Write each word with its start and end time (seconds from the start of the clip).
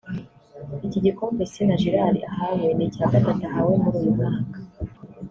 Iki 0.85 0.99
gikombe 1.05 1.41
Sina 1.51 1.75
Gérard 1.81 2.17
ahawe 2.31 2.67
ni 2.77 2.83
icya 2.87 3.05
gatatu 3.13 3.43
ahawe 3.49 3.73
muri 3.83 3.95
uyu 4.01 4.15
mwaka 4.17 4.57